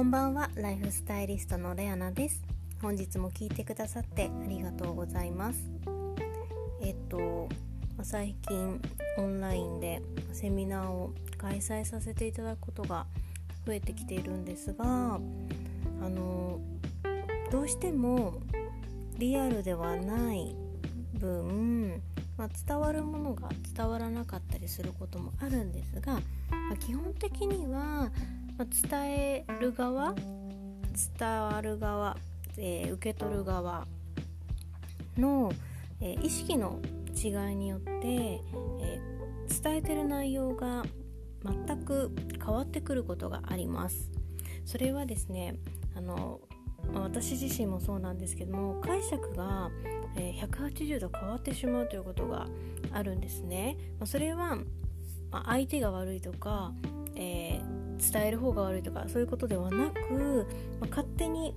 [0.00, 0.48] こんばんは。
[0.54, 2.42] ライフスタイリストのレアナです。
[2.80, 5.70] 本日も聞いてくださってありがとうございます。
[6.80, 7.50] えっと
[8.02, 8.80] 最近
[9.18, 10.00] オンラインで
[10.32, 13.04] セミナーを開催させていただくことが
[13.66, 15.18] 増えてきているんですがあ
[16.08, 16.60] の
[17.52, 18.40] どうしても
[19.18, 20.56] リアルではない
[21.12, 22.00] 分、
[22.38, 26.20] まあ、伝わるものが伝わらなかったりすることもあるんですが、ま
[26.72, 28.10] あ、基本的には
[28.60, 32.14] まあ、伝える側伝わる側、
[32.58, 33.86] えー、受け取る側
[35.16, 35.50] の、
[36.02, 36.78] えー、意識の
[37.16, 40.84] 違いによって、えー、伝えてる内容が
[41.42, 44.10] 全く変わってくることがあります。
[44.66, 45.56] それはですね
[45.96, 46.40] あの
[46.92, 49.70] 私自身もそうなんですけども解釈が、
[50.14, 52.46] 180度変わってしまうということが
[52.92, 54.58] あるんですね、それは、
[55.46, 56.74] 相手が悪いとか、
[57.16, 60.46] えー伝える方が悪いとかそういうことではなく、
[60.80, 61.54] まあ、勝手に、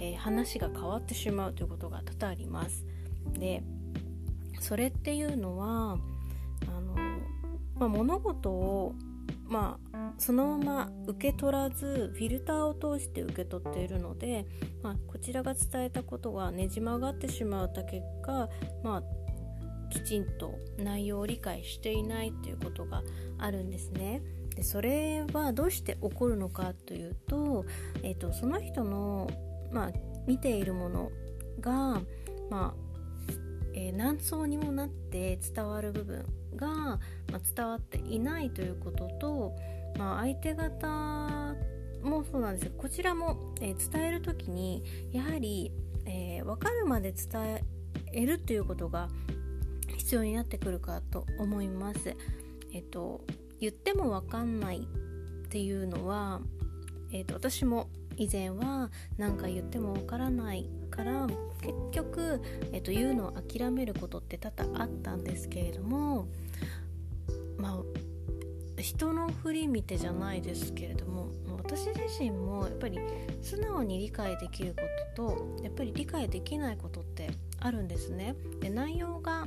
[0.00, 2.84] えー、話が変わってしまうということが多々あります。
[3.32, 3.62] で
[4.60, 5.98] それっていうのは
[6.66, 6.94] あの、
[7.76, 8.94] まあ、物事を、
[9.46, 14.46] まあ、そのまま受け取らずフィルターを通して受け取っているので、
[14.82, 18.48] まあ、こちらが伝えたことがねじ曲がってしまった結果、
[18.82, 19.02] まあ、
[19.90, 23.02] きちんと内容を理解していないということが
[23.38, 24.22] あるんですね。
[24.58, 27.64] でそれはどうして起こるのかというと,、
[28.02, 29.30] えーと、その人の、
[29.70, 29.92] まあ、
[30.26, 31.12] 見ているもの
[31.60, 32.00] が、
[32.50, 32.74] まあ
[33.72, 36.98] えー、何層にもなって伝わる部分が、ま
[37.34, 39.56] あ、伝わっていないということと、
[39.96, 41.54] まあ、相手方
[42.02, 45.70] もそうなんですがこちらも、えー、伝える時にやはり、
[46.04, 47.64] えー、分かるまで伝
[48.12, 49.08] えるということが
[49.98, 52.16] 必要になってくるかと思います。
[52.72, 53.24] えっと
[53.60, 56.40] 言っても分かんないっていうのは、
[57.12, 61.26] えーと、私も以前は何か言っても分からないから
[61.62, 66.28] 結局、えーと、言うのを諦めることって多々あったんですけれども
[67.56, 72.98] まあ人の振り見てじゃないですけれども私自身もやっぱり
[73.42, 74.82] 素直に理解できるこ
[75.16, 78.36] ととやっぱり理解できないことってあるんですね。
[78.60, 79.46] で内容が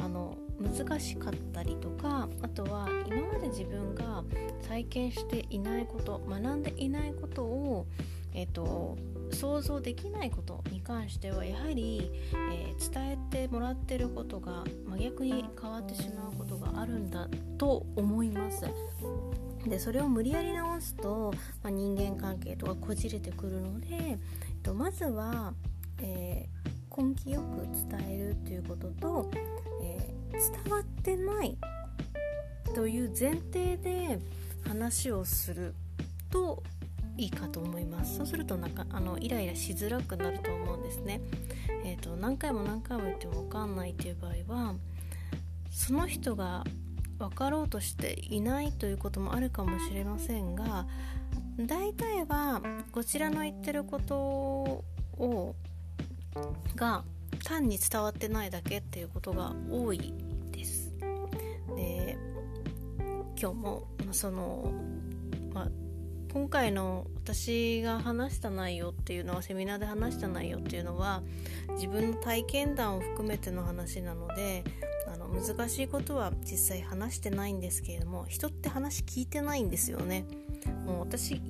[0.00, 4.24] あの難しかったりとかあとは今まで自分が
[4.68, 7.86] 体験していないこと学んでいないことを、
[8.34, 8.96] えーと、
[9.32, 12.10] 想像できないことに関してはやはり、
[12.52, 18.66] えー、伝えてもらってることが真逆に変わってしまうことがあるんだと思います。
[19.66, 21.32] でそれを無理やり直すと、
[21.62, 24.18] まあ、人間関係とかこじれてくるので、えっ
[24.62, 25.54] と、まずは、
[26.00, 29.30] えー、根気よく伝えるということと、
[30.64, 31.56] 伝わってない
[32.74, 34.18] という前提で
[34.66, 35.74] 話をする
[36.30, 36.62] と
[37.16, 38.16] いいかと思います。
[38.16, 41.20] そうするとなんかあのイライラしづらくなると思うんですね。
[41.84, 44.74] えーと、何回も何回も言っても分かんないっていう場合は
[45.70, 46.64] その人が
[47.18, 50.86] 分かろうとしていないということもあるかもしれませんが
[51.58, 52.60] 大体は
[52.92, 54.16] こちらの言ってること
[55.18, 55.54] を
[56.74, 57.04] が
[57.44, 60.14] 単に伝わってないだけっていうことが多い
[63.42, 64.72] 今日もその、
[65.52, 65.68] まあ、
[66.32, 71.22] 今回の私が話した内容っていうのはセミナーで話した内容っていうのは
[71.70, 74.62] 自分の体験談を含めての話なので
[75.12, 80.24] あの難しいことは実際話してないんですけれども人って話聞いてないんですよね。
[80.86, 81.42] もう私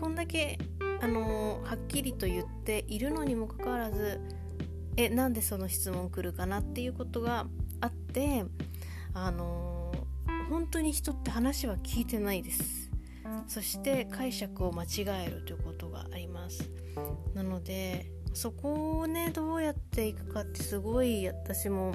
[0.00, 0.58] こんだけ
[1.02, 4.22] あのはっきりと言っているのにもかかわらず
[4.96, 7.46] えなんでその質問来るかなっていうことが
[7.82, 8.46] あって
[9.12, 9.75] あのー、
[10.48, 12.90] 本当に人って話は聞いてないです。
[13.48, 14.86] そして解釈を間違
[15.26, 16.70] えるということがあります。
[17.34, 21.94] なのでそこをねどうやっていくかってすごい私も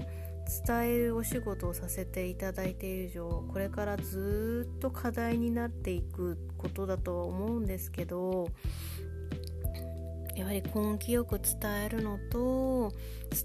[0.68, 8.50] 伝えるお仕事をさせていただいている以上これからずっと課題になっていくことだとは思うんですけど
[10.36, 12.92] やはり根気よく伝えるのと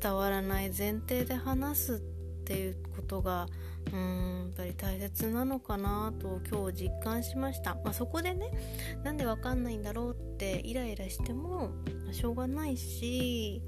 [0.00, 2.16] 伝わらない前提で話すって
[2.47, 3.49] ていうことが
[3.93, 8.51] うんやっぱり大切なのかなと今日実感しました、まあ、そこでね
[9.03, 11.71] なんでわかんないんだろうってイライラしても
[12.13, 13.63] しょうがないし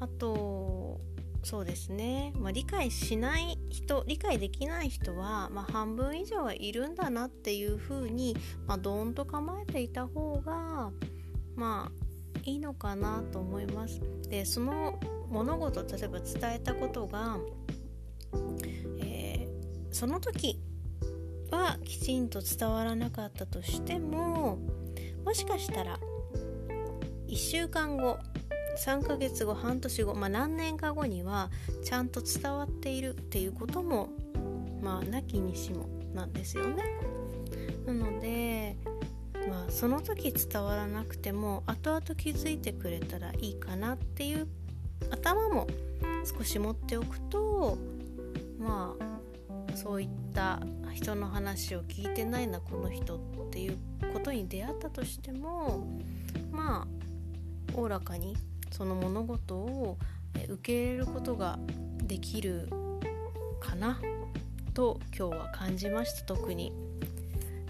[0.00, 1.00] あと
[1.42, 8.36] そうですね、まあ、理解しない人理解できない人は、まあ、半分以上はいるんだなっていうふうに、
[8.66, 10.90] まあ、ドーンと構えていた方が
[11.56, 12.08] まあ
[12.44, 14.00] いいのかなと思います。
[14.28, 14.98] でその
[15.28, 17.38] 物事例えば伝えたことが、
[19.98, 20.60] その時
[21.50, 24.60] はきちんと伝わらなかったとしても
[25.24, 25.98] もしかしたら
[27.26, 28.16] 1週間後
[28.86, 31.50] 3ヶ月後半年後、まあ、何年か後には
[31.82, 34.10] ちゃんと伝わっているっていうことも
[34.80, 36.84] まあなきにしもなんですよね。
[37.84, 38.76] なので
[39.48, 44.46] まあその時伝わらなくても後々気づいてくれたらいいかなっていう
[45.10, 45.66] 頭も
[46.24, 47.76] 少し持っておくと
[48.60, 49.17] まあ
[49.78, 50.60] そういった
[50.92, 53.20] 人の話を聞いてないなこの人っ
[53.52, 53.78] ていう
[54.12, 55.86] ことに出会ったとしても
[56.50, 56.86] まあ
[57.76, 58.36] おおらかに
[58.72, 59.96] その物事を
[60.34, 61.60] 受け入れることが
[62.02, 62.68] できる
[63.60, 64.00] かな
[64.74, 66.72] と今日は感じました特に。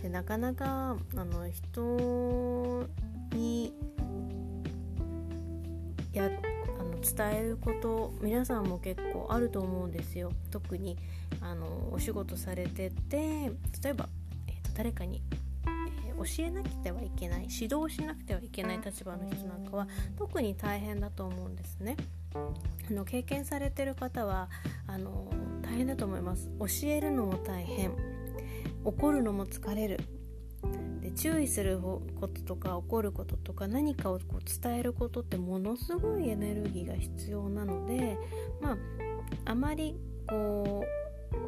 [0.01, 2.89] でなかなかあの人
[3.33, 3.75] に
[7.15, 10.33] 伝えること皆さんも結構あると思うんですよ。
[10.51, 10.97] 特に
[11.41, 13.53] あのお仕事されてて
[13.83, 14.09] 例えば、
[14.47, 15.23] えーと、誰かに、
[16.07, 21.97] えー、教えなくてはいけない指導しなくてはいけない立場の人なんかは特に大変だと思うんですね。
[22.35, 24.49] あの経験されてる方は
[24.87, 25.31] あの
[25.63, 26.51] 大変だと思います。
[26.59, 27.93] 教えるのも大変。
[28.85, 30.18] 怒るのも疲れる。
[31.19, 38.17] 注意することとか怒ることとか何かをこう伝えることってものすごいエネルギーが必要なので
[38.61, 38.77] まあ
[39.45, 39.97] あまり
[40.29, 40.85] こ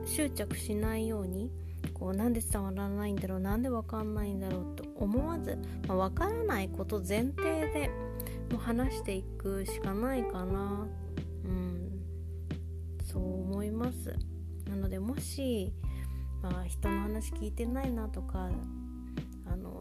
[0.04, 1.52] う執着しないように
[1.94, 5.56] こうなんで伝わらないんだろうなんでわかんないんだろうと思わず、
[5.86, 7.42] まあ、分からないこと前提
[7.72, 7.90] で
[8.50, 10.88] もう話していくしかないかな。
[11.44, 12.02] うん。
[13.04, 14.16] そう思います。
[14.68, 15.72] なのでもし
[16.42, 18.48] まあ、人の話聞いてないなとか
[19.50, 19.80] あの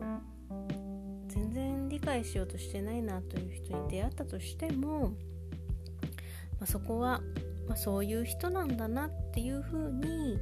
[1.28, 7.22] 全然理解しようとしてないなという人に出会ったとしても、まあ、そこは、
[7.68, 10.40] まあ、そういう人なんだなっていうふうに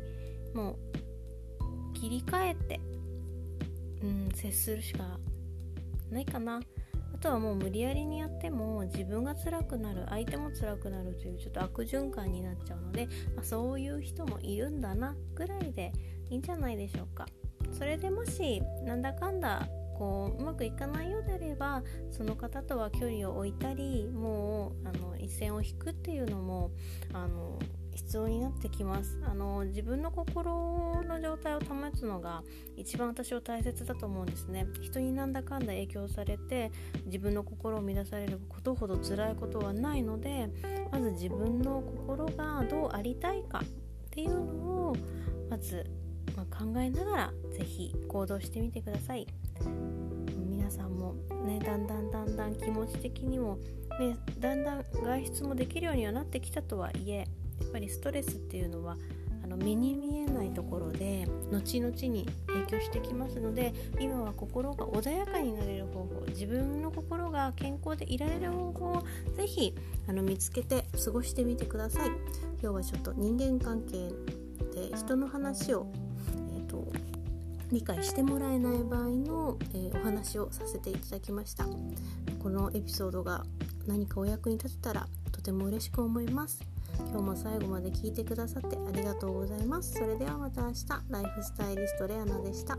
[0.53, 2.79] もう切り替えて、
[4.01, 5.19] うん、接するしか
[6.09, 6.61] ないかな。
[7.13, 15.91] あとはもう無理やりにやっても自分が辛くなる相手も辛くなるというちょっと悪循環になっちゃうので、まあ、そういう人もいるんだなぐらいで
[16.29, 17.25] いいんじゃないでしょうか
[17.71, 19.67] それでもしなんだかんだ
[19.97, 21.81] こううまくいかないようであれば
[22.11, 26.71] その方とは距離を置いたりもうあの一線を引くっていうのも
[27.13, 27.57] あの
[27.95, 29.19] 必要になってきます。
[29.25, 32.43] あの自分の心の状態を保つのが
[32.75, 34.67] 一番私は大切だと思うんですね。
[34.81, 36.71] 人になんだかんだ影響されて
[37.05, 40.49] 自分の心を乱されることほど辛いことはないので
[40.91, 43.63] まず自分の心がどうありたいかっ
[44.11, 44.95] ていうのを
[45.49, 45.85] まず、
[46.37, 49.25] まあ、考えながら是非行動してみてください。
[50.35, 53.57] 皆さんもねだんだんだんだん気持ち的にも、
[53.99, 57.23] ね、だんだん外出もできるようにはなってきたとはいえや
[57.67, 58.97] っぱりストレスっていうのは
[59.43, 69.03] あの目に見えないところで後々に影響してきますので今は心が穏やかになれる方法自分の心が健康でいられる方法を
[69.35, 69.73] ぜひ
[70.07, 72.09] あの見つけて過ごしてみてください。
[72.61, 74.09] 今日はちょっと人間関係
[74.73, 75.87] で人の話を、
[77.71, 81.65] 理解してもらえない場合の、えー、お話をさせていただきました
[82.41, 83.43] このエピソードが
[83.87, 86.61] 何かお役に立てたらとても嬉しく思います
[86.99, 89.93] 今日も最後まで聞いてくださってありがとうございます。
[89.93, 92.77] それではまた明日、ライフスタイリストレアナでした。